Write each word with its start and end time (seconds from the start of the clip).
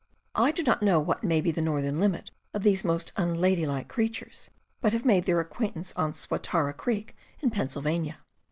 I 0.33 0.51
do 0.51 0.63
not 0.63 0.81
know 0.81 0.99
what 0.99 1.23
may 1.23 1.41
be 1.41 1.51
the 1.51 1.61
northern 1.61 1.99
limit 1.99 2.31
of 2.55 2.63
these 2.63 2.83
most 2.83 3.11
unlady 3.17 3.67
like 3.67 3.87
creatures, 3.87 4.49
but 4.81 4.93
have 4.93 5.05
made 5.05 5.25
their 5.25 5.39
acquaintance 5.39 5.93
on 5.95 6.15
Swatara 6.15 6.73
Creek 6.75 7.15
in 7.39 7.51
Pennsylvania. 7.51 8.17